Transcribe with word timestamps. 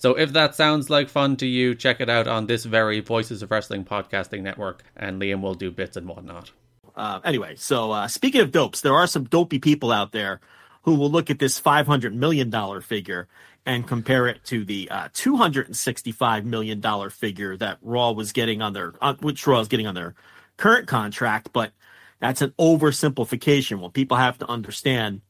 So 0.00 0.14
if 0.14 0.32
that 0.32 0.54
sounds 0.54 0.88
like 0.88 1.10
fun 1.10 1.36
to 1.36 1.46
you, 1.46 1.74
check 1.74 2.00
it 2.00 2.08
out 2.08 2.26
on 2.26 2.46
this 2.46 2.64
very 2.64 3.00
Voices 3.00 3.42
of 3.42 3.50
Wrestling 3.50 3.84
podcasting 3.84 4.40
network, 4.40 4.82
and 4.96 5.20
Liam 5.20 5.42
will 5.42 5.54
do 5.54 5.70
bits 5.70 5.94
and 5.94 6.08
whatnot. 6.08 6.52
Uh, 6.96 7.20
anyway, 7.22 7.54
so 7.56 7.92
uh, 7.92 8.08
speaking 8.08 8.40
of 8.40 8.50
dopes, 8.50 8.80
there 8.80 8.94
are 8.94 9.06
some 9.06 9.24
dopey 9.24 9.58
people 9.58 9.92
out 9.92 10.12
there 10.12 10.40
who 10.84 10.94
will 10.94 11.10
look 11.10 11.28
at 11.28 11.38
this 11.38 11.60
$500 11.60 12.14
million 12.14 12.50
figure 12.80 13.28
and 13.66 13.86
compare 13.86 14.26
it 14.26 14.42
to 14.44 14.64
the 14.64 14.90
uh, 14.90 15.08
$265 15.08 16.44
million 16.44 17.10
figure 17.10 17.58
that 17.58 17.76
Raw 17.82 18.12
was 18.12 18.32
getting 18.32 18.62
on 18.62 18.72
their, 18.72 18.94
which 19.20 19.46
Raw 19.46 19.60
is 19.60 19.68
getting 19.68 19.86
on 19.86 19.94
their 19.94 20.14
current 20.56 20.88
contract. 20.88 21.50
But 21.52 21.72
that's 22.20 22.40
an 22.40 22.54
oversimplification. 22.58 23.80
What 23.80 23.92
people 23.92 24.16
have 24.16 24.38
to 24.38 24.48
understand 24.48 25.20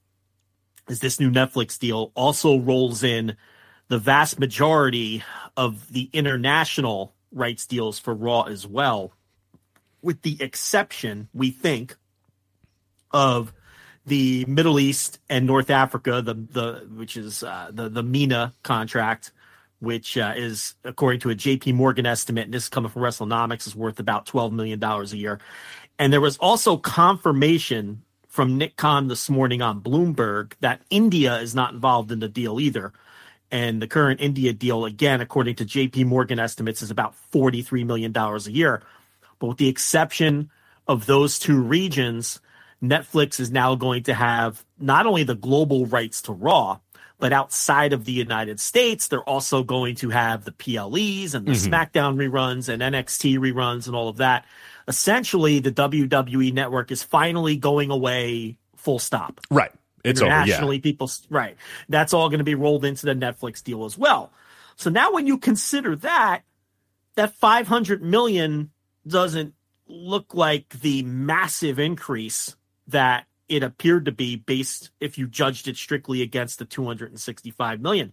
is 0.88 1.01
this 1.01 1.18
new 1.18 1.32
Netflix 1.32 1.77
deal 1.77 2.12
also 2.15 2.60
rolls 2.60 3.02
in 3.02 3.37
the 3.91 3.99
vast 3.99 4.39
majority 4.39 5.23
of 5.57 5.93
the 5.93 6.09
international 6.12 7.12
rights 7.33 7.67
deals 7.67 7.99
for 7.99 8.15
Raw 8.15 8.43
as 8.43 8.65
well, 8.65 9.13
with 10.01 10.23
the 10.23 10.37
exception, 10.41 11.29
we 11.35 11.51
think, 11.51 11.97
of 13.10 13.52
the 14.07 14.45
Middle 14.47 14.79
East 14.79 15.19
and 15.29 15.45
North 15.45 15.71
Africa, 15.71 16.23
the 16.23 16.35
the 16.35 16.88
which 16.95 17.16
is 17.16 17.43
uh, 17.43 17.71
the 17.73 17.88
the 17.88 18.05
MENA 18.05 18.55
contract, 18.63 19.32
which 19.80 20.16
uh, 20.16 20.35
is 20.37 20.77
according 20.85 21.19
to 21.21 21.30
a 21.30 21.35
J.P. 21.35 21.73
Morgan 21.73 22.07
estimate, 22.07 22.45
and 22.45 22.54
this 22.54 22.65
is 22.65 22.69
coming 22.69 22.91
from 22.91 23.02
WrestleNomics, 23.02 23.66
is 23.66 23.75
worth 23.75 23.99
about 23.99 24.25
twelve 24.25 24.52
million 24.52 24.79
dollars 24.79 25.13
a 25.13 25.16
year. 25.16 25.41
And 25.99 26.13
there 26.13 26.21
was 26.21 26.38
also 26.38 26.77
confirmation 26.77 28.02
from 28.29 28.57
Nick 28.57 28.77
Khan 28.77 29.09
this 29.09 29.29
morning 29.29 29.63
on 29.63 29.80
Bloomberg 29.80 30.52
that 30.60 30.80
India 30.91 31.38
is 31.41 31.57
not 31.57 31.75
involved 31.75 32.13
in 32.13 32.21
the 32.21 32.29
deal 32.29 32.60
either 32.60 32.93
and 33.51 33.82
the 33.82 33.88
current 33.88 34.20
India 34.20 34.52
deal, 34.52 34.84
again, 34.84 35.20
according 35.20 35.56
to 35.56 35.65
JP 35.65 36.06
Morgan 36.06 36.38
estimates, 36.38 36.82
is 36.82 36.90
about 36.90 37.15
$43 37.32 37.84
million 37.84 38.16
a 38.16 38.38
year. 38.51 38.82
But 39.38 39.48
with 39.48 39.59
the 39.59 39.68
exception 39.68 40.51
of 40.87 41.07
those 41.07 41.38
two 41.38 41.60
regions, 41.60 42.40
Netflix 42.82 43.40
is 43.40 43.51
now 43.51 43.74
going 43.74 44.04
to 44.04 44.15
have 44.15 44.65
not 44.79 45.07
only 45.07 45.24
the 45.24 45.34
global 45.34 45.87
rights 45.87 46.23
to 46.23 46.32
Raw, 46.32 46.79
but 47.18 47.32
outside 47.32 47.92
of 47.92 48.04
the 48.07 48.12
United 48.12 48.59
States, 48.60 49.09
they're 49.09 49.29
also 49.29 49.62
going 49.62 49.95
to 49.96 50.09
have 50.10 50.45
the 50.45 50.52
PLEs 50.52 51.35
and 51.35 51.46
the 51.46 51.52
mm-hmm. 51.52 51.73
SmackDown 51.73 52.16
reruns 52.16 52.68
and 52.68 52.82
NXT 52.82 53.38
reruns 53.38 53.87
and 53.87 53.95
all 53.95 54.09
of 54.09 54.16
that. 54.18 54.46
Essentially, 54.88 55.60
the 55.60 55.70
WWE 55.70 56.52
network 56.52 56.90
is 56.90 57.02
finally 57.02 57.57
going 57.57 57.90
away 57.90 58.57
full 58.76 58.98
stop. 58.98 59.40
Right. 59.51 59.73
It's 60.04 60.20
internationally, 60.20 60.76
yeah. 60.76 60.82
people 60.82 61.10
right. 61.29 61.56
That's 61.88 62.12
all 62.12 62.29
going 62.29 62.38
to 62.38 62.45
be 62.45 62.54
rolled 62.54 62.84
into 62.84 63.06
the 63.06 63.15
Netflix 63.15 63.62
deal 63.62 63.84
as 63.84 63.98
well. 63.98 64.32
So 64.76 64.91
now, 64.91 65.12
when 65.12 65.26
you 65.26 65.38
consider 65.38 65.97
that, 65.97 66.42
that 67.16 67.34
500 67.34 68.03
million 68.03 68.70
doesn't 69.06 69.54
look 69.87 70.34
like 70.34 70.69
the 70.81 71.03
massive 71.03 71.78
increase 71.78 72.56
that 72.87 73.26
it 73.48 73.62
appeared 73.62 74.04
to 74.04 74.12
be 74.12 74.37
based 74.37 74.91
if 75.00 75.19
you 75.19 75.26
judged 75.26 75.69
it 75.69 75.76
strictly 75.76 76.22
against 76.22 76.58
the 76.58 76.64
265 76.64 77.80
million. 77.80 78.12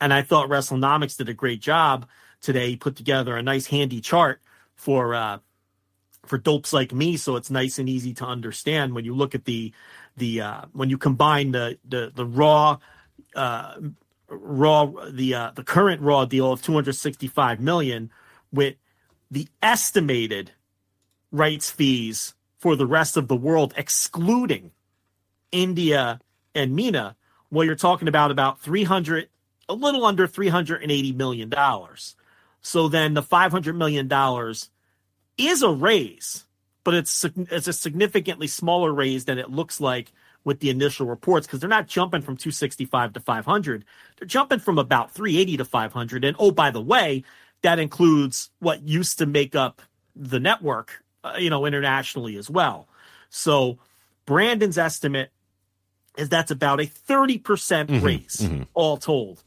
And 0.00 0.12
I 0.12 0.22
thought 0.22 0.48
WrestleNomics 0.48 1.18
did 1.18 1.28
a 1.28 1.34
great 1.34 1.60
job 1.60 2.08
today. 2.40 2.70
He 2.70 2.76
put 2.76 2.96
together 2.96 3.36
a 3.36 3.42
nice 3.42 3.66
handy 3.66 4.00
chart 4.00 4.40
for 4.74 5.14
uh, 5.14 5.38
for 6.26 6.38
dopes 6.38 6.72
like 6.72 6.92
me, 6.92 7.16
so 7.16 7.36
it's 7.36 7.50
nice 7.50 7.78
and 7.78 7.88
easy 7.88 8.14
to 8.14 8.24
understand 8.24 8.94
when 8.94 9.04
you 9.04 9.14
look 9.14 9.34
at 9.34 9.44
the 9.44 9.72
the 10.16 10.40
uh, 10.40 10.62
when 10.72 10.90
you 10.90 10.98
combine 10.98 11.52
the 11.52 11.78
the 11.88 12.12
the 12.14 12.26
raw 12.26 12.78
uh, 13.34 13.74
raw 14.28 14.86
the 15.10 15.34
uh, 15.34 15.50
the 15.54 15.64
current 15.64 16.02
raw 16.02 16.24
deal 16.24 16.52
of 16.52 16.62
265 16.62 17.60
million 17.60 18.10
with 18.52 18.76
the 19.30 19.48
estimated 19.62 20.52
rights 21.32 21.70
fees 21.70 22.34
for 22.58 22.76
the 22.76 22.86
rest 22.86 23.16
of 23.16 23.28
the 23.28 23.36
world 23.36 23.72
excluding 23.76 24.72
India 25.52 26.20
and 26.54 26.74
MENA 26.74 27.16
well 27.50 27.64
you're 27.64 27.76
talking 27.76 28.08
about 28.08 28.30
about 28.30 28.60
300 28.60 29.28
a 29.70 29.74
little 29.74 30.04
under 30.04 30.26
380 30.26 31.12
million 31.12 31.48
dollars. 31.48 32.16
So 32.60 32.88
then 32.88 33.14
the 33.14 33.22
500 33.22 33.74
million 33.74 34.08
dollars 34.08 34.68
is 35.48 35.62
a 35.62 35.70
raise 35.70 36.46
but 36.84 36.94
it's 36.94 37.24
it's 37.24 37.68
a 37.68 37.72
significantly 37.72 38.46
smaller 38.46 38.92
raise 38.92 39.24
than 39.24 39.38
it 39.38 39.50
looks 39.50 39.80
like 39.80 40.12
with 40.44 40.60
the 40.60 40.70
initial 40.70 41.06
reports 41.06 41.46
because 41.46 41.60
they're 41.60 41.68
not 41.68 41.86
jumping 41.86 42.22
from 42.22 42.36
265 42.36 43.12
to 43.12 43.20
500. 43.20 43.84
They're 44.18 44.26
jumping 44.26 44.58
from 44.58 44.78
about 44.78 45.10
380 45.10 45.58
to 45.58 45.64
500. 45.64 46.24
And 46.24 46.36
oh, 46.38 46.50
by 46.50 46.70
the 46.70 46.80
way, 46.80 47.24
that 47.62 47.78
includes 47.78 48.50
what 48.58 48.82
used 48.82 49.18
to 49.18 49.26
make 49.26 49.54
up 49.54 49.82
the 50.16 50.40
network, 50.40 51.04
uh, 51.22 51.34
you 51.38 51.50
know, 51.50 51.66
internationally 51.66 52.36
as 52.36 52.48
well. 52.48 52.88
So 53.28 53.78
Brandon's 54.24 54.78
estimate 54.78 55.30
is 56.16 56.30
that's 56.30 56.50
about 56.50 56.80
a 56.80 56.84
30% 56.84 57.42
mm-hmm, 57.42 58.04
raise 58.04 58.36
mm-hmm. 58.38 58.62
all 58.74 58.96
told. 58.96 59.42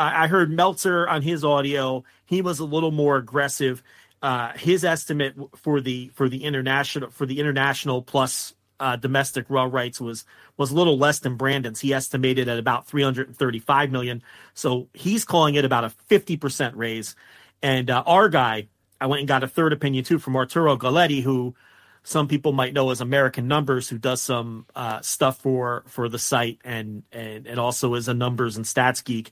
I 0.00 0.28
heard 0.28 0.52
Meltzer 0.52 1.08
on 1.08 1.22
his 1.22 1.44
audio. 1.44 2.04
He 2.24 2.40
was 2.40 2.60
a 2.60 2.64
little 2.64 2.92
more 2.92 3.16
aggressive 3.16 3.82
uh, 4.22 4.52
his 4.56 4.84
estimate 4.84 5.34
for 5.56 5.80
the 5.80 6.10
for 6.14 6.28
the 6.28 6.44
international 6.44 7.10
for 7.10 7.26
the 7.26 7.38
international 7.38 8.02
plus 8.02 8.54
uh, 8.80 8.96
domestic 8.96 9.46
raw 9.48 9.64
rights 9.64 10.00
was 10.00 10.24
was 10.56 10.70
a 10.70 10.74
little 10.74 10.98
less 10.98 11.20
than 11.20 11.36
Brandon's. 11.36 11.80
He 11.80 11.92
estimated 11.92 12.48
at 12.48 12.58
about 12.58 12.86
335 12.86 13.90
million. 13.90 14.22
So 14.54 14.88
he's 14.92 15.24
calling 15.24 15.54
it 15.54 15.64
about 15.64 15.84
a 15.84 15.92
50% 16.10 16.72
raise. 16.74 17.14
And 17.62 17.90
uh, 17.90 18.02
our 18.06 18.28
guy, 18.28 18.68
I 19.00 19.06
went 19.06 19.20
and 19.20 19.28
got 19.28 19.44
a 19.44 19.48
third 19.48 19.72
opinion 19.72 20.04
too 20.04 20.18
from 20.18 20.36
Arturo 20.36 20.76
Galletti, 20.76 21.22
who 21.22 21.54
some 22.02 22.28
people 22.28 22.52
might 22.52 22.72
know 22.72 22.90
as 22.90 23.00
American 23.00 23.48
Numbers, 23.48 23.88
who 23.88 23.98
does 23.98 24.22
some 24.22 24.66
uh, 24.74 25.00
stuff 25.00 25.38
for 25.38 25.84
for 25.86 26.08
the 26.08 26.18
site 26.18 26.58
and 26.64 27.02
and 27.12 27.46
and 27.46 27.58
also 27.58 27.94
is 27.94 28.08
a 28.08 28.14
numbers 28.14 28.56
and 28.56 28.64
stats 28.64 29.04
geek. 29.04 29.30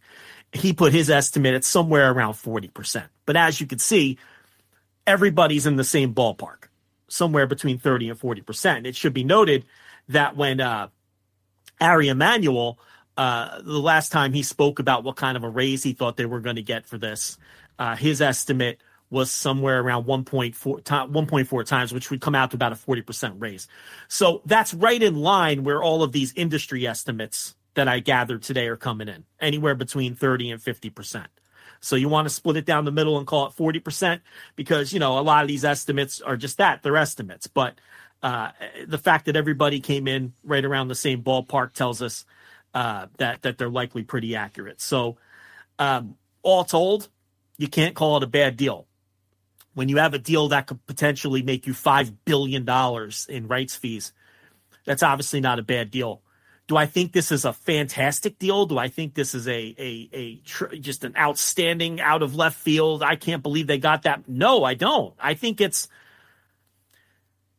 He 0.52 0.72
put 0.72 0.92
his 0.92 1.10
estimate 1.10 1.54
at 1.54 1.64
somewhere 1.64 2.10
around 2.10 2.34
40%. 2.34 3.08
But 3.26 3.36
as 3.36 3.60
you 3.60 3.66
can 3.66 3.80
see, 3.80 4.16
everybody's 5.06 5.66
in 5.66 5.76
the 5.76 5.84
same 5.84 6.14
ballpark, 6.14 6.64
somewhere 7.08 7.46
between 7.46 7.78
30 7.78 8.10
and 8.10 8.20
40%. 8.20 8.86
It 8.86 8.96
should 8.96 9.14
be 9.14 9.24
noted 9.24 9.64
that 10.08 10.36
when 10.36 10.60
uh, 10.60 10.88
Ari 11.80 12.08
Emanuel, 12.08 12.78
uh, 13.16 13.60
the 13.62 13.78
last 13.78 14.12
time 14.12 14.32
he 14.32 14.42
spoke 14.42 14.78
about 14.78 15.04
what 15.04 15.16
kind 15.16 15.36
of 15.36 15.44
a 15.44 15.48
raise 15.48 15.82
he 15.82 15.92
thought 15.92 16.16
they 16.16 16.26
were 16.26 16.40
going 16.40 16.56
to 16.56 16.62
get 16.62 16.86
for 16.86 16.98
this, 16.98 17.38
uh, 17.78 17.96
his 17.96 18.20
estimate 18.20 18.80
was 19.08 19.30
somewhere 19.30 19.80
around 19.80 20.04
1.4, 20.04 20.82
1.4 20.82 21.64
times, 21.64 21.92
which 21.92 22.10
would 22.10 22.20
come 22.20 22.34
out 22.34 22.50
to 22.50 22.56
about 22.56 22.72
a 22.72 22.74
40% 22.74 23.34
raise. 23.38 23.68
So 24.08 24.42
that's 24.44 24.74
right 24.74 25.00
in 25.00 25.16
line 25.16 25.62
where 25.62 25.82
all 25.82 26.02
of 26.02 26.12
these 26.12 26.32
industry 26.34 26.86
estimates 26.86 27.54
that 27.74 27.88
I 27.88 28.00
gathered 28.00 28.42
today 28.42 28.66
are 28.66 28.76
coming 28.76 29.08
in, 29.08 29.24
anywhere 29.38 29.74
between 29.74 30.14
30 30.16 30.50
and 30.50 30.60
50%. 30.60 31.26
So 31.86 31.94
you 31.94 32.08
want 32.08 32.26
to 32.26 32.34
split 32.34 32.56
it 32.56 32.64
down 32.64 32.84
the 32.84 32.90
middle 32.90 33.16
and 33.16 33.28
call 33.28 33.46
it 33.46 33.52
40% 33.52 34.20
because, 34.56 34.92
you 34.92 34.98
know, 34.98 35.20
a 35.20 35.20
lot 35.20 35.42
of 35.42 35.48
these 35.48 35.64
estimates 35.64 36.20
are 36.20 36.36
just 36.36 36.58
that, 36.58 36.82
they're 36.82 36.96
estimates. 36.96 37.46
But 37.46 37.76
uh, 38.24 38.50
the 38.88 38.98
fact 38.98 39.26
that 39.26 39.36
everybody 39.36 39.78
came 39.78 40.08
in 40.08 40.32
right 40.42 40.64
around 40.64 40.88
the 40.88 40.96
same 40.96 41.22
ballpark 41.22 41.74
tells 41.74 42.02
us 42.02 42.24
uh, 42.74 43.06
that, 43.18 43.42
that 43.42 43.56
they're 43.56 43.70
likely 43.70 44.02
pretty 44.02 44.34
accurate. 44.34 44.80
So 44.80 45.16
um, 45.78 46.16
all 46.42 46.64
told, 46.64 47.08
you 47.56 47.68
can't 47.68 47.94
call 47.94 48.16
it 48.16 48.24
a 48.24 48.26
bad 48.26 48.56
deal. 48.56 48.88
When 49.74 49.88
you 49.88 49.98
have 49.98 50.12
a 50.12 50.18
deal 50.18 50.48
that 50.48 50.66
could 50.66 50.84
potentially 50.86 51.42
make 51.42 51.68
you 51.68 51.72
$5 51.72 52.12
billion 52.24 52.68
in 53.28 53.46
rights 53.46 53.76
fees, 53.76 54.12
that's 54.84 55.04
obviously 55.04 55.40
not 55.40 55.60
a 55.60 55.62
bad 55.62 55.92
deal 55.92 56.20
do 56.68 56.76
I 56.76 56.86
think 56.86 57.12
this 57.12 57.30
is 57.30 57.44
a 57.44 57.52
fantastic 57.52 58.38
deal? 58.38 58.66
Do 58.66 58.78
I 58.78 58.88
think 58.88 59.14
this 59.14 59.34
is 59.34 59.46
a 59.46 59.74
a 59.78 60.08
a 60.12 60.36
tr- 60.44 60.74
just 60.76 61.04
an 61.04 61.14
outstanding 61.16 62.00
out 62.00 62.22
of 62.22 62.34
left 62.34 62.58
field? 62.58 63.02
I 63.02 63.16
can't 63.16 63.42
believe 63.42 63.66
they 63.66 63.78
got 63.78 64.02
that. 64.02 64.28
No, 64.28 64.64
I 64.64 64.74
don't. 64.74 65.14
I 65.18 65.34
think 65.34 65.60
it's 65.60 65.88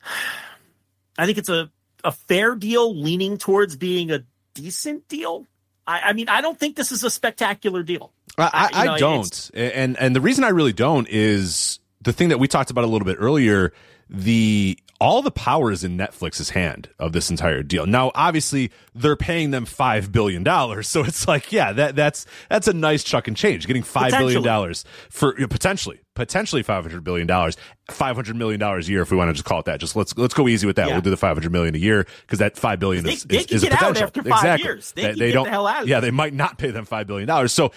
I 1.17 1.25
think 1.25 1.37
it's 1.37 1.49
a 1.49 1.71
a 2.03 2.11
fair 2.11 2.55
deal 2.55 2.95
leaning 2.95 3.37
towards 3.37 3.75
being 3.75 4.11
a 4.11 4.23
decent 4.53 5.07
deal. 5.07 5.45
I, 5.85 6.01
I 6.05 6.13
mean, 6.13 6.29
I 6.29 6.41
don't 6.41 6.59
think 6.59 6.75
this 6.75 6.91
is 6.91 7.03
a 7.03 7.09
spectacular 7.09 7.83
deal. 7.83 8.11
I, 8.37 8.69
I, 8.73 8.79
you 8.79 8.85
know, 8.85 8.93
I 8.93 8.99
don't, 8.99 9.51
and 9.53 9.97
and 9.97 10.15
the 10.15 10.21
reason 10.21 10.43
I 10.43 10.49
really 10.49 10.73
don't 10.73 11.07
is 11.09 11.79
the 12.01 12.13
thing 12.13 12.29
that 12.29 12.39
we 12.39 12.47
talked 12.47 12.69
about 12.69 12.83
a 12.83 12.87
little 12.87 13.05
bit 13.05 13.17
earlier. 13.19 13.73
The 14.09 14.77
all 14.99 15.21
the 15.21 15.31
power 15.31 15.71
is 15.71 15.83
in 15.83 15.97
Netflix's 15.97 16.49
hand 16.51 16.89
of 16.97 17.11
this 17.13 17.29
entire 17.29 17.61
deal. 17.63 17.85
Now, 17.85 18.11
obviously, 18.15 18.71
they're 18.95 19.15
paying 19.15 19.51
them 19.51 19.65
five 19.65 20.11
billion 20.11 20.43
dollars, 20.43 20.87
so 20.89 21.03
it's 21.03 21.27
like, 21.27 21.51
yeah, 21.51 21.71
that 21.73 21.95
that's 21.95 22.25
that's 22.49 22.67
a 22.67 22.73
nice 22.73 23.03
chuck 23.03 23.27
and 23.27 23.37
change. 23.37 23.67
Getting 23.67 23.83
five 23.83 24.11
billion 24.11 24.41
dollars 24.43 24.85
for 25.09 25.35
you 25.35 25.41
know, 25.41 25.47
potentially 25.47 25.99
potentially 26.15 26.63
five 26.63 26.83
hundred 26.83 27.03
billion 27.03 27.27
dollars, 27.27 27.57
five 27.91 28.15
hundred 28.15 28.35
million 28.35 28.59
dollars 28.59 28.87
a 28.87 28.91
year, 28.91 29.01
if 29.03 29.11
we 29.11 29.17
want 29.17 29.29
to 29.29 29.33
just 29.33 29.45
call 29.45 29.59
it 29.59 29.65
that. 29.65 29.79
Just 29.79 29.95
let's 29.95 30.17
let's 30.17 30.33
go 30.33 30.47
easy 30.47 30.65
with 30.65 30.77
that. 30.77 30.87
Yeah. 30.87 30.93
We'll 30.93 31.01
do 31.01 31.09
the 31.11 31.17
five 31.17 31.35
hundred 31.37 31.51
million 31.51 31.75
a 31.75 31.79
year 31.79 32.05
because 32.21 32.39
that 32.39 32.57
five 32.57 32.79
billion 32.79 33.03
They- 33.03 33.13
is 33.13 33.23
they 33.23 33.37
is, 33.37 33.63
a 33.63 33.69
potential. 33.69 34.03
after 34.03 34.23
five 34.23 34.31
exactly. 34.39 34.63
years. 34.67 34.91
They 34.93 35.01
They, 35.03 35.09
can 35.09 35.19
they 35.19 35.27
get 35.27 35.33
don't. 35.33 35.43
the 35.45 35.49
hell 35.51 35.67
out 35.67 35.83
of 35.83 35.89
yeah, 35.89 35.99
they 35.99 36.11
might 36.11 36.33
not 36.33 36.57
pay 36.57 36.71
them 36.71 36.85
five 36.85 37.05
billion 37.07 37.27
dollars. 37.27 37.51
So 37.53 37.71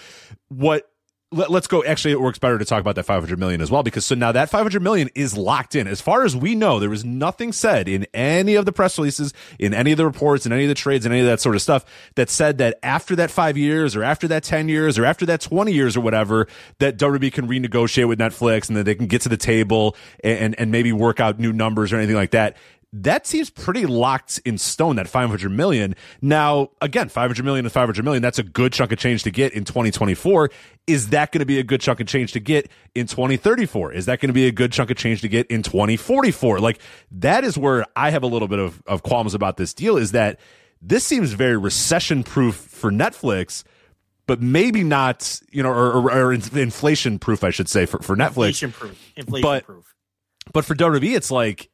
what? 0.49 0.87
Let, 1.33 1.49
us 1.53 1.69
go. 1.69 1.85
Actually, 1.85 2.11
it 2.13 2.21
works 2.21 2.41
better 2.41 2.59
to 2.59 2.65
talk 2.65 2.81
about 2.81 2.97
that 2.97 3.05
500 3.05 3.39
million 3.39 3.61
as 3.61 3.71
well 3.71 3.85
because 3.85 4.05
so 4.05 4.17
now 4.17 4.33
that 4.33 4.51
500 4.51 4.83
million 4.83 5.11
is 5.15 5.37
locked 5.37 5.77
in. 5.77 5.87
As 5.87 6.01
far 6.01 6.25
as 6.25 6.35
we 6.35 6.57
know, 6.57 6.81
there 6.81 6.91
was 6.91 7.05
nothing 7.05 7.53
said 7.53 7.89
in 7.89 8.05
any 8.13 8.57
of 8.57 8.65
the 8.65 8.73
press 8.73 8.99
releases, 8.99 9.33
in 9.57 9.73
any 9.73 9.93
of 9.93 9.97
the 9.97 10.05
reports, 10.05 10.45
in 10.45 10.53
any 10.53 10.65
of 10.65 10.69
the 10.69 10.75
trades, 10.75 11.07
and 11.07 11.15
any 11.15 11.21
of 11.21 11.29
that 11.29 11.41
sort 11.41 11.55
of 11.55 11.63
stuff 11.63 11.85
that 12.17 12.31
said 12.31 12.59
that 12.59 12.81
after 12.83 13.15
that 13.15 13.31
five 13.31 13.57
years 13.57 13.95
or 13.95 14.03
after 14.03 14.27
that 14.27 14.43
10 14.43 14.69
years 14.69 14.99
or 14.99 15.05
after 15.05 15.25
that 15.27 15.41
20 15.41 15.73
years 15.73 15.97
or 15.97 16.01
whatever, 16.01 16.49
that 16.79 16.99
WWE 16.99 17.33
can 17.33 17.47
renegotiate 17.47 18.09
with 18.09 18.19
Netflix 18.19 18.67
and 18.67 18.77
that 18.77 18.83
they 18.83 18.97
can 18.97 19.07
get 19.07 19.23
to 19.23 19.29
the 19.29 19.37
table 19.37 19.95
and, 20.25 20.59
and 20.59 20.73
maybe 20.73 20.93
work 20.93 21.21
out 21.21 21.39
new 21.39 21.53
numbers 21.53 21.93
or 21.93 21.97
anything 21.97 22.17
like 22.17 22.33
that 22.33 22.57
that 22.93 23.25
seems 23.27 23.51
pretty 23.51 23.87
locked 23.87 24.41
in 24.45 24.59
stone 24.59 24.97
that 24.97 25.07
500 25.07 25.49
million. 25.51 25.95
Now 26.21 26.71
again 26.81 27.09
500 27.09 27.45
million 27.45 27.65
to 27.65 27.71
500 27.71 28.05
million. 28.05 28.21
That's 28.23 28.39
a 28.39 28.43
good 28.43 28.73
chunk 28.73 28.91
of 28.93 28.99
change 28.99 29.23
to 29.23 29.31
get 29.31 29.53
in 29.53 29.65
2024 29.65 30.51
is 30.87 31.11
that 31.11 31.31
going 31.31 31.39
to 31.39 31.47
be 31.47 31.59
a 31.61 31.63
good 31.63 31.81
chunk 31.81 32.01
of 32.01 32.07
change 32.09 32.33
to 32.33 32.41
get 32.41 32.69
in 32.97 33.07
2034 33.07 33.93
is 33.93 34.07
that 34.07 34.19
going 34.19 34.29
to 34.29 34.33
be 34.35 34.47
a 34.47 34.53
good 34.53 34.73
chunk 34.73 34.91
of 34.91 34.97
change 34.97 35.21
to 35.21 35.29
get 35.29 35.47
in 35.49 35.63
2044 35.63 36.59
like 36.59 36.81
that 37.13 37.45
is 37.45 37.57
where 37.57 37.85
i 37.95 38.11
have 38.11 38.23
a 38.25 38.27
little 38.27 38.49
bit 38.49 38.59
of, 38.59 38.83
of 38.87 39.03
qualms 39.05 39.35
about 39.35 39.57
this 39.57 39.73
deal 39.75 39.97
is 39.97 40.11
that 40.13 40.41
this 40.83 41.05
seems 41.05 41.33
very 41.33 41.57
recession 41.57 42.25
proof 42.25 42.57
for 42.57 42.91
netflix 42.91 43.63
but 44.27 44.41
maybe 44.41 44.83
not 44.83 45.39
you 45.53 45.63
know 45.63 45.69
or, 45.71 45.93
or, 45.93 46.13
or 46.13 46.33
inflation 46.33 47.19
proof 47.21 47.45
i 47.45 47.51
should 47.51 47.69
say 47.69 47.87
for, 47.87 47.99
for 48.01 48.17
netflix. 48.17 48.61
Inflation 48.63 48.73
proof. 48.73 49.13
Inflation 49.17 49.43
But- 49.43 49.65
proof. 49.67 49.95
but 50.53 50.65
for 50.65 50.75
WWE, 50.75 51.15
it's 51.15 51.31
like, 51.31 51.69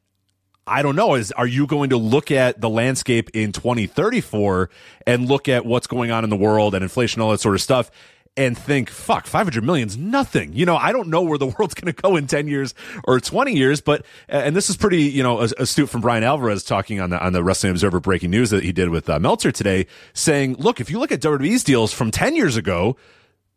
I 0.67 0.81
don't 0.81 0.95
know. 0.95 1.15
Is 1.15 1.31
are 1.31 1.47
you 1.47 1.67
going 1.67 1.89
to 1.91 1.97
look 1.97 2.31
at 2.31 2.59
the 2.61 2.69
landscape 2.69 3.29
in 3.33 3.51
2034 3.51 4.69
and 5.05 5.27
look 5.27 5.47
at 5.47 5.65
what's 5.65 5.87
going 5.87 6.11
on 6.11 6.23
in 6.23 6.29
the 6.29 6.35
world 6.35 6.75
and 6.75 6.83
inflation, 6.83 7.21
all 7.21 7.31
that 7.31 7.39
sort 7.39 7.55
of 7.55 7.61
stuff, 7.61 7.89
and 8.37 8.55
think, 8.55 8.91
fuck, 8.91 9.25
500 9.25 9.63
million's 9.63 9.97
nothing. 9.97 10.53
You 10.53 10.67
know, 10.67 10.77
I 10.77 10.91
don't 10.91 11.07
know 11.07 11.23
where 11.23 11.39
the 11.39 11.47
world's 11.57 11.73
going 11.73 11.91
to 11.91 12.01
go 12.01 12.15
in 12.15 12.27
10 12.27 12.47
years 12.47 12.75
or 13.05 13.19
20 13.19 13.53
years, 13.53 13.81
but, 13.81 14.05
and 14.29 14.55
this 14.55 14.69
is 14.69 14.77
pretty, 14.77 15.03
you 15.03 15.23
know, 15.23 15.41
astute 15.41 15.89
from 15.89 16.01
Bryan 16.01 16.23
Alvarez 16.23 16.63
talking 16.63 17.01
on 17.01 17.09
the, 17.09 17.19
on 17.23 17.33
the 17.33 17.43
Wrestling 17.43 17.71
Observer 17.71 17.99
breaking 17.99 18.29
news 18.29 18.51
that 18.51 18.63
he 18.63 18.71
did 18.71 18.89
with 18.89 19.09
uh, 19.09 19.19
Meltzer 19.19 19.51
today, 19.51 19.87
saying, 20.13 20.55
look, 20.57 20.79
if 20.79 20.91
you 20.91 20.99
look 20.99 21.11
at 21.11 21.19
WWE's 21.19 21.63
deals 21.63 21.91
from 21.91 22.11
10 22.11 22.35
years 22.35 22.55
ago, 22.55 22.95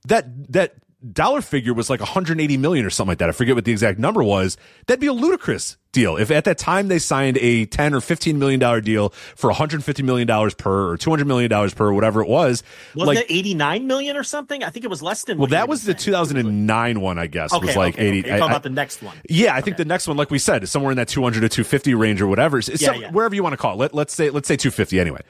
that, 0.06 0.52
that, 0.52 0.74
dollar 1.12 1.40
figure 1.40 1.72
was 1.72 1.88
like 1.88 2.00
180 2.00 2.56
million 2.58 2.84
or 2.84 2.90
something 2.90 3.10
like 3.10 3.18
that. 3.18 3.28
I 3.28 3.32
forget 3.32 3.54
what 3.54 3.64
the 3.64 3.72
exact 3.72 3.98
number 3.98 4.22
was. 4.22 4.56
That'd 4.86 5.00
be 5.00 5.06
a 5.06 5.12
ludicrous 5.12 5.76
deal. 5.92 6.16
If 6.16 6.30
at 6.30 6.44
that 6.44 6.58
time 6.58 6.88
they 6.88 6.98
signed 6.98 7.38
a 7.38 7.64
10 7.66 7.94
or 7.94 8.00
15 8.00 8.38
million 8.38 8.60
dollar 8.60 8.80
deal 8.80 9.08
for 9.34 9.48
150 9.48 10.02
million 10.02 10.26
dollars 10.28 10.54
per 10.54 10.90
or 10.90 10.96
200 10.98 11.26
million 11.26 11.48
dollars 11.50 11.72
per 11.74 11.90
whatever 11.92 12.20
it 12.22 12.28
was, 12.28 12.62
Wasn't 12.94 13.16
like 13.16 13.30
it 13.30 13.34
89 13.34 13.86
million 13.86 14.16
or 14.16 14.22
something? 14.22 14.62
I 14.62 14.68
think 14.70 14.84
it 14.84 14.88
was 14.88 15.02
less 15.02 15.24
than. 15.24 15.38
well 15.38 15.48
that 15.48 15.68
was 15.68 15.84
the 15.84 15.92
saying. 15.92 16.04
2009 16.04 17.00
one, 17.00 17.18
I 17.18 17.26
guess. 17.26 17.52
Okay, 17.52 17.66
was 17.66 17.76
like 17.76 17.94
okay, 17.94 18.08
80 18.08 18.18
okay. 18.20 18.28
You're 18.28 18.36
I- 18.36 18.38
talking 18.38 18.50
I- 18.50 18.54
about 18.56 18.62
the 18.64 18.70
next 18.70 19.02
one. 19.02 19.16
yeah, 19.28 19.54
I 19.54 19.60
think 19.62 19.78
the 19.78 19.84
next 19.86 20.06
one, 20.06 20.16
like 20.16 20.30
we 20.30 20.38
said, 20.38 20.62
is 20.62 20.70
somewhere 20.70 20.90
in 20.92 20.96
that 20.98 21.08
200 21.08 21.40
to 21.40 21.48
250 21.48 21.94
range 21.94 22.20
or 22.20 22.26
whatever. 22.26 22.58
It's 22.58 22.68
Yeah, 22.68 22.76
some- 22.92 23.00
yeah. 23.00 23.10
Wherever 23.10 23.34
you 23.34 23.42
want 23.42 23.54
to 23.54 23.56
call 23.56 23.72
it. 23.74 23.78
Let, 23.78 23.94
let's 23.94 24.14
say, 24.14 24.30
let's 24.30 24.46
say 24.48 24.56
250 24.56 25.00
anyway. 25.00 25.20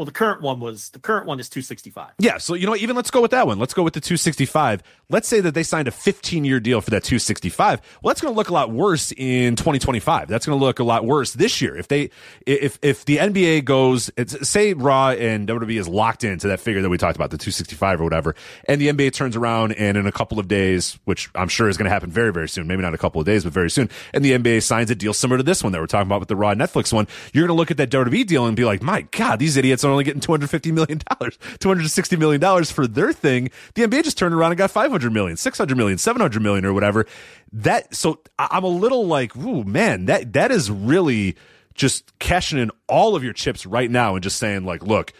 Well, 0.00 0.06
the 0.06 0.12
current 0.12 0.40
one 0.40 0.60
was 0.60 0.88
the 0.88 0.98
current 0.98 1.26
one 1.26 1.40
is 1.40 1.50
265. 1.50 2.12
Yeah, 2.18 2.38
so 2.38 2.54
you 2.54 2.64
know? 2.64 2.74
Even 2.74 2.96
let's 2.96 3.10
go 3.10 3.20
with 3.20 3.32
that 3.32 3.46
one. 3.46 3.58
Let's 3.58 3.74
go 3.74 3.82
with 3.82 3.92
the 3.92 4.00
265. 4.00 4.82
Let's 5.10 5.28
say 5.28 5.40
that 5.40 5.52
they 5.52 5.62
signed 5.62 5.88
a 5.88 5.90
15 5.90 6.42
year 6.46 6.58
deal 6.58 6.80
for 6.80 6.88
that 6.88 7.04
265. 7.04 7.82
Well, 8.00 8.10
that's 8.10 8.22
going 8.22 8.32
to 8.32 8.36
look 8.36 8.48
a 8.48 8.54
lot 8.54 8.70
worse 8.70 9.12
in 9.12 9.56
2025. 9.56 10.26
That's 10.28 10.46
going 10.46 10.58
to 10.58 10.64
look 10.64 10.78
a 10.78 10.84
lot 10.84 11.04
worse 11.04 11.34
this 11.34 11.60
year. 11.60 11.76
If 11.76 11.88
they, 11.88 12.08
if 12.46 12.78
if 12.80 13.04
the 13.04 13.18
NBA 13.18 13.66
goes, 13.66 14.10
say 14.40 14.72
Raw 14.72 15.10
and 15.10 15.46
WWE 15.46 15.78
is 15.78 15.86
locked 15.86 16.24
into 16.24 16.48
that 16.48 16.60
figure 16.60 16.80
that 16.80 16.88
we 16.88 16.96
talked 16.96 17.16
about, 17.16 17.30
the 17.30 17.36
265 17.36 18.00
or 18.00 18.04
whatever, 18.04 18.34
and 18.66 18.80
the 18.80 18.88
NBA 18.88 19.12
turns 19.12 19.36
around 19.36 19.72
and 19.72 19.98
in 19.98 20.06
a 20.06 20.12
couple 20.12 20.38
of 20.38 20.48
days, 20.48 20.98
which 21.04 21.28
I'm 21.34 21.48
sure 21.48 21.68
is 21.68 21.76
going 21.76 21.84
to 21.84 21.90
happen 21.90 22.10
very 22.10 22.32
very 22.32 22.48
soon, 22.48 22.66
maybe 22.66 22.80
not 22.80 22.94
a 22.94 22.98
couple 22.98 23.20
of 23.20 23.26
days, 23.26 23.44
but 23.44 23.52
very 23.52 23.68
soon, 23.68 23.90
and 24.14 24.24
the 24.24 24.32
NBA 24.32 24.62
signs 24.62 24.90
a 24.90 24.94
deal 24.94 25.12
similar 25.12 25.36
to 25.36 25.44
this 25.44 25.62
one 25.62 25.72
that 25.72 25.80
we're 25.82 25.86
talking 25.86 26.08
about 26.08 26.20
with 26.20 26.30
the 26.30 26.36
Raw 26.36 26.54
Netflix 26.54 26.90
one, 26.90 27.06
you're 27.34 27.46
going 27.46 27.54
to 27.54 27.60
look 27.60 27.70
at 27.70 27.76
that 27.76 27.90
WWE 27.90 28.26
deal 28.26 28.46
and 28.46 28.56
be 28.56 28.64
like, 28.64 28.82
my 28.82 29.02
God, 29.10 29.38
these 29.40 29.58
idiots 29.58 29.84
are 29.90 29.92
only 29.92 30.04
getting 30.04 30.20
250 30.20 30.72
million 30.72 31.00
dollars, 31.10 31.38
260 31.58 32.16
million 32.16 32.40
dollars 32.40 32.70
for 32.70 32.86
their 32.86 33.12
thing. 33.12 33.50
The 33.74 33.82
NBA 33.82 34.04
just 34.04 34.16
turned 34.18 34.34
around 34.34 34.52
and 34.52 34.58
got 34.58 34.70
500 34.70 35.12
million, 35.12 35.36
600 35.36 35.76
million, 35.76 35.98
700 35.98 36.42
million 36.42 36.64
or 36.64 36.72
whatever. 36.72 37.06
That 37.52 37.94
so 37.94 38.20
I'm 38.38 38.64
a 38.64 38.68
little 38.68 39.06
like, 39.06 39.36
ooh 39.36 39.64
man, 39.64 40.06
that 40.06 40.32
that 40.32 40.50
is 40.50 40.70
really 40.70 41.36
just 41.74 42.18
cashing 42.18 42.58
in 42.58 42.70
all 42.88 43.16
of 43.16 43.24
your 43.24 43.32
chips 43.32 43.66
right 43.66 43.90
now 43.90 44.14
and 44.14 44.22
just 44.22 44.38
saying 44.38 44.64
like, 44.64 44.82
look, 44.82 45.12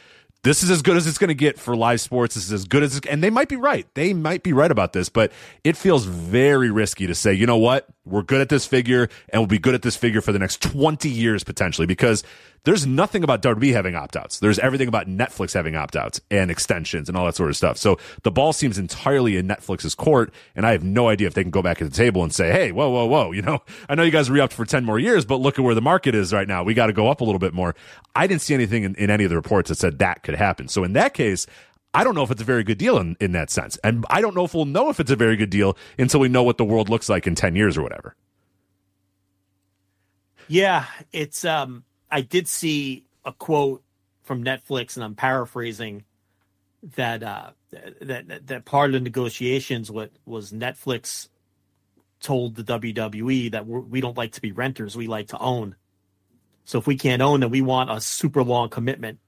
this 0.43 0.63
is 0.63 0.71
as 0.71 0.83
good 0.83 0.97
as 0.97 1.07
it's 1.07 1.19
going 1.19 1.29
to 1.29 1.35
get 1.35 1.59
for 1.59 1.77
live 1.77 2.01
sports. 2.01 2.35
This 2.35 2.45
is 2.45 2.53
as 2.53 2.65
good 2.65 2.83
as, 2.83 3.01
and 3.09 3.23
they 3.23 3.31
might 3.31 3.49
be 3.49 3.57
right. 3.57 3.87
They 3.95 4.15
might 4.15 4.43
be 4.43 4.53
right 4.53 4.71
about 4.71 4.93
this, 4.93 5.09
but 5.09 5.33
it 5.65 5.77
feels 5.77 6.05
very 6.05 6.71
risky 6.71 7.07
to 7.07 7.15
say, 7.15 7.35
you 7.35 7.47
know 7.47 7.59
what? 7.59 7.89
We're 8.05 8.23
good 8.23 8.41
at 8.41 8.49
this 8.49 8.67
figure 8.67 9.09
and 9.29 9.41
we'll 9.41 9.47
be 9.47 9.59
good 9.59 9.75
at 9.75 9.83
this 9.83 9.97
figure 9.97 10.21
for 10.21 10.33
the 10.33 10.39
next 10.39 10.63
20 10.63 11.09
years 11.09 11.45
potentially 11.45 11.87
because 11.87 12.25
there's 12.65 12.87
nothing 12.87 13.25
about 13.25 13.43
WWE 13.43 13.73
having 13.73 13.95
opt 13.95 14.17
outs. 14.17 14.39
There's 14.39 14.59
everything 14.59 14.89
about 14.89 15.07
Netflix 15.07 15.55
having 15.55 15.77
opt 15.77 15.97
outs 15.97 16.21
and 16.31 16.51
extensions 16.51 17.09
and 17.09 17.17
all 17.17 17.25
that 17.25 17.35
sort 17.35 17.49
of 17.49 17.57
stuff. 17.57 17.79
So 17.79 17.99
the 18.23 18.31
ball 18.31 18.53
seems 18.53 18.77
entirely 18.79 19.37
in 19.37 19.49
Netflix's 19.49 19.95
court. 19.95 20.33
And 20.55 20.67
I 20.67 20.73
have 20.73 20.85
no 20.85 21.09
idea 21.09 21.27
if 21.27 21.35
they 21.35 21.43
can 21.43 21.51
go 21.51 21.63
back 21.63 21.81
at 21.81 21.91
the 21.91 21.97
table 21.97 22.23
and 22.23 22.35
say, 22.35 22.51
Hey, 22.53 22.73
whoa, 22.73 22.91
whoa, 22.91 23.07
whoa. 23.07 23.33
You 23.41 23.47
know, 23.47 23.63
I 23.89 23.95
know 23.95 24.03
you 24.03 24.11
guys 24.11 24.31
re 24.31 24.41
upped 24.41 24.53
for 24.53 24.67
10 24.67 24.85
more 24.85 24.99
years, 24.99 25.25
but 25.25 25.37
look 25.37 25.59
at 25.59 25.65
where 25.65 25.75
the 25.75 25.81
market 25.81 26.15
is 26.15 26.31
right 26.31 26.47
now. 26.47 26.63
We 26.63 26.75
got 26.75 26.89
to 26.89 26.93
go 26.93 27.09
up 27.09 27.23
a 27.23 27.25
little 27.25 27.39
bit 27.39 27.55
more. 27.55 27.75
I 28.15 28.27
didn't 28.27 28.43
see 28.43 28.53
anything 28.53 28.85
in, 28.85 28.95
in 28.97 29.09
any 29.09 29.25
of 29.25 29.31
the 29.31 29.37
reports 29.37 29.71
that 29.71 29.77
said 29.77 29.99
that 30.01 30.23
could 30.23 30.35
happen. 30.35 30.69
So 30.69 30.85
in 30.85 30.93
that 30.93 31.15
case, 31.15 31.47
I 31.93 32.05
don't 32.05 32.15
know 32.15 32.23
if 32.23 32.31
it's 32.31 32.43
a 32.43 32.45
very 32.45 32.63
good 32.63 32.79
deal 32.79 32.99
in, 32.99 33.17
in 33.21 33.33
that 33.33 33.51
sense. 33.51 33.77
And 33.83 34.05
I 34.11 34.21
don't 34.21 34.35
know 34.35 34.45
if 34.45 34.55
we'll 34.55 34.65
know 34.65 34.91
if 34.91 35.01
it's 35.01 35.11
a 35.11 35.17
very 35.17 35.37
good 35.37 35.51
deal 35.51 35.77
until 35.99 36.21
we 36.21 36.29
know 36.29 36.43
what 36.43 36.57
the 36.57 36.65
world 36.65 36.89
looks 36.89 37.09
like 37.09 37.27
in 37.27 37.35
10 37.35 37.57
years 37.57 37.77
or 37.77 37.83
whatever. 37.83 38.15
Yeah, 40.49 40.87
it's 41.13 41.45
um 41.45 41.85
I 42.11 42.23
did 42.23 42.49
see 42.49 43.05
a 43.25 43.33
quote 43.33 43.83
from 44.23 44.45
Netflix 44.45 44.97
and 44.97 45.05
I'm 45.05 45.15
paraphrasing 45.15 46.05
that 46.97 47.23
uh 47.23 47.51
that 48.01 48.47
that, 48.47 48.65
part 48.65 48.91
of 48.91 48.95
the 48.95 49.01
negotiations 49.01 49.91
what 49.91 50.11
was 50.25 50.53
Netflix 50.53 51.29
told 52.21 52.55
the 52.55 52.65
WWE 52.65 53.53
that 53.53 53.67
we're, 53.67 53.81
we 53.81 54.01
don't 54.01 54.17
like 54.17 54.33
to 54.33 54.41
be 54.41 54.53
renters, 54.53 54.97
we 54.97 55.07
like 55.07 55.29
to 55.29 55.39
own. 55.39 55.75
So 56.65 56.79
if 56.79 56.87
we 56.87 56.97
can't 56.97 57.23
own, 57.23 57.41
then 57.41 57.51
we 57.51 57.63
want 57.63 57.91
a 57.91 58.01
super 58.01 58.43
long 58.43 58.69
commitment 58.69 59.19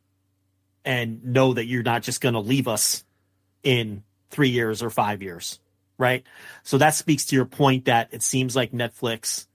and 0.85 1.25
know 1.25 1.55
that 1.55 1.67
you're 1.67 1.83
not 1.83 2.03
just 2.03 2.21
going 2.21 2.35
to 2.35 2.41
leave 2.41 2.69
us 2.69 3.05
in 3.63 4.03
three 4.31 4.49
years 4.51 4.83
or 4.83 4.91
five 4.91 5.23
years, 5.23 5.61
right? 5.99 6.25
So 6.63 6.79
that 6.79 6.95
speaks 6.95 7.27
to 7.27 7.37
your 7.37 7.45
point 7.45 7.85
that 7.85 8.09
it 8.13 8.23
seems 8.23 8.57
like 8.57 8.73
Netflix 8.73 9.47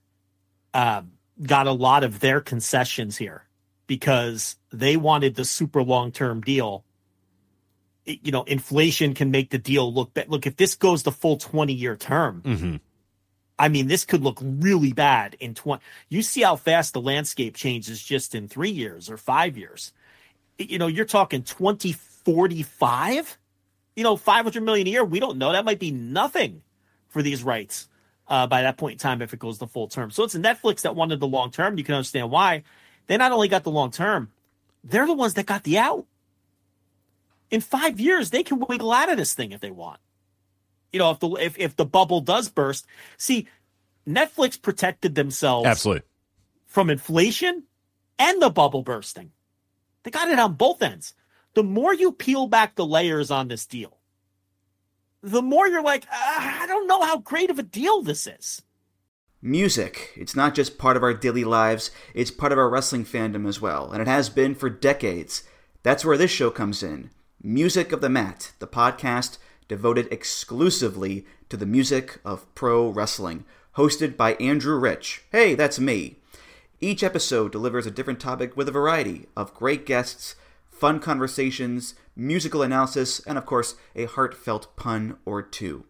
um, 0.74 1.12
got 1.42 1.66
a 1.66 1.72
lot 1.72 2.04
of 2.04 2.20
their 2.20 2.40
concessions 2.40 3.16
here 3.16 3.44
because 3.86 4.56
they 4.72 4.96
wanted 4.96 5.34
the 5.34 5.44
super 5.44 5.82
long 5.82 6.12
term 6.12 6.40
deal. 6.40 6.84
It- 8.06 8.20
you 8.22 8.32
know, 8.32 8.44
inflation 8.44 9.14
can 9.14 9.30
make 9.30 9.50
the 9.50 9.58
deal 9.58 9.92
look 9.92 10.14
bad. 10.14 10.28
Look, 10.28 10.46
if 10.46 10.56
this 10.56 10.74
goes 10.74 11.02
the 11.02 11.12
full 11.12 11.36
20 11.36 11.72
year 11.72 11.96
term, 11.96 12.42
Mm-hmm. 12.44 12.76
I 13.60 13.68
mean, 13.68 13.88
this 13.88 14.04
could 14.04 14.22
look 14.22 14.38
really 14.40 14.92
bad 14.92 15.36
in 15.40 15.52
20. 15.52 15.82
You 16.08 16.22
see 16.22 16.42
how 16.42 16.54
fast 16.54 16.92
the 16.92 17.00
landscape 17.00 17.56
changes 17.56 18.00
just 18.00 18.36
in 18.36 18.46
three 18.46 18.70
years 18.70 19.10
or 19.10 19.16
five 19.16 19.58
years. 19.58 19.92
You 20.58 20.78
know, 20.78 20.86
you're 20.86 21.04
talking 21.04 21.42
2045, 21.42 23.38
you 23.96 24.04
know, 24.04 24.16
500 24.16 24.62
million 24.62 24.86
a 24.86 24.90
year. 24.90 25.04
We 25.04 25.20
don't 25.20 25.38
know. 25.38 25.52
That 25.52 25.64
might 25.64 25.78
be 25.78 25.90
nothing 25.90 26.62
for 27.08 27.22
these 27.22 27.42
rights 27.42 27.88
uh, 28.26 28.46
by 28.46 28.62
that 28.62 28.76
point 28.76 28.94
in 28.94 28.98
time 28.98 29.22
if 29.22 29.32
it 29.32 29.38
goes 29.38 29.58
the 29.58 29.66
full 29.66 29.88
term. 29.88 30.10
So 30.10 30.24
it's 30.24 30.34
Netflix 30.34 30.82
that 30.82 30.96
wanted 30.96 31.20
the 31.20 31.28
long 31.28 31.50
term. 31.50 31.78
You 31.78 31.84
can 31.84 31.94
understand 31.94 32.30
why. 32.30 32.64
They 33.06 33.16
not 33.16 33.32
only 33.32 33.48
got 33.48 33.64
the 33.64 33.70
long 33.70 33.90
term, 33.90 34.30
they're 34.84 35.06
the 35.06 35.14
ones 35.14 35.34
that 35.34 35.46
got 35.46 35.64
the 35.64 35.78
out. 35.78 36.06
In 37.50 37.60
five 37.62 37.98
years, 37.98 38.30
they 38.30 38.42
can 38.42 38.58
wiggle 38.58 38.92
out 38.92 39.10
of 39.10 39.16
this 39.16 39.32
thing 39.32 39.52
if 39.52 39.60
they 39.60 39.70
want 39.70 40.00
you 40.92 40.98
know, 40.98 41.10
if 41.10 41.20
the 41.20 41.28
if, 41.32 41.58
if 41.58 41.76
the 41.76 41.84
bubble 41.84 42.20
does 42.20 42.48
burst, 42.48 42.86
see, 43.16 43.46
Netflix 44.06 44.60
protected 44.60 45.14
themselves 45.14 45.66
Absolutely. 45.66 46.02
from 46.66 46.90
inflation 46.90 47.64
and 48.18 48.40
the 48.40 48.50
bubble 48.50 48.82
bursting. 48.82 49.32
They 50.08 50.12
got 50.12 50.30
it 50.30 50.38
on 50.38 50.54
both 50.54 50.80
ends. 50.80 51.12
the 51.52 51.62
more 51.62 51.92
you 51.92 52.12
peel 52.12 52.46
back 52.46 52.76
the 52.76 52.86
layers 52.86 53.30
on 53.30 53.48
this 53.48 53.66
deal, 53.66 53.98
the 55.22 55.42
more 55.42 55.68
you're 55.68 55.82
like, 55.82 56.06
"Ah, 56.10 56.62
I 56.62 56.66
don't 56.66 56.86
know 56.86 57.02
how 57.02 57.18
great 57.18 57.50
of 57.50 57.58
a 57.58 57.62
deal 57.62 58.00
this 58.00 58.26
is. 58.26 58.62
Music. 59.42 60.12
It's 60.16 60.34
not 60.34 60.54
just 60.54 60.78
part 60.78 60.96
of 60.96 61.02
our 61.02 61.12
daily 61.12 61.44
lives, 61.44 61.90
it's 62.14 62.30
part 62.30 62.52
of 62.52 62.58
our 62.58 62.70
wrestling 62.70 63.04
fandom 63.04 63.46
as 63.46 63.60
well, 63.60 63.92
and 63.92 64.00
it 64.00 64.08
has 64.08 64.30
been 64.30 64.54
for 64.54 64.70
decades. 64.70 65.42
That's 65.82 66.06
where 66.06 66.16
this 66.16 66.30
show 66.30 66.50
comes 66.50 66.82
in. 66.82 67.10
Music 67.42 67.92
of 67.92 68.00
the 68.00 68.08
Mat, 68.08 68.52
the 68.60 68.66
podcast 68.66 69.36
devoted 69.68 70.10
exclusively 70.10 71.26
to 71.50 71.58
the 71.58 71.66
music 71.66 72.18
of 72.24 72.46
pro 72.54 72.88
wrestling, 72.88 73.44
hosted 73.76 74.16
by 74.16 74.36
Andrew 74.36 74.78
Rich. 74.78 75.24
Hey, 75.32 75.54
that's 75.54 75.78
me. 75.78 76.17
Each 76.80 77.02
episode 77.02 77.50
delivers 77.50 77.86
a 77.86 77.90
different 77.90 78.20
topic 78.20 78.56
with 78.56 78.68
a 78.68 78.72
variety 78.72 79.26
of 79.36 79.52
great 79.52 79.84
guests, 79.84 80.36
fun 80.70 81.00
conversations, 81.00 81.94
musical 82.14 82.62
analysis, 82.62 83.18
and 83.26 83.36
of 83.36 83.44
course, 83.44 83.74
a 83.96 84.04
heartfelt 84.04 84.76
pun 84.76 85.16
or 85.24 85.42
two. 85.42 85.84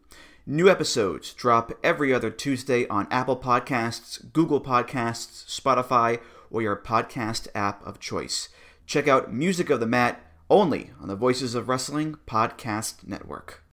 New 0.46 0.70
episodes 0.70 1.34
drop 1.34 1.72
every 1.84 2.14
other 2.14 2.30
Tuesday 2.30 2.86
on 2.88 3.06
Apple 3.10 3.36
Podcasts, 3.36 4.32
Google 4.32 4.62
Podcasts, 4.62 5.44
Spotify, 5.44 6.20
or 6.50 6.62
your 6.62 6.76
podcast 6.76 7.48
app 7.54 7.86
of 7.86 8.00
choice. 8.00 8.48
Check 8.86 9.06
out 9.06 9.30
Music 9.30 9.68
of 9.68 9.80
the 9.80 9.86
Mat 9.86 10.24
only 10.48 10.92
on 11.02 11.08
the 11.08 11.16
Voices 11.16 11.54
of 11.54 11.68
Wrestling 11.68 12.16
Podcast 12.26 13.06
Network. 13.06 13.62